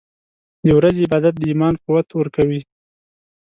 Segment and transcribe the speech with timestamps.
[0.65, 2.61] •د ورځې عبادت د ایمان قوت ورکوي.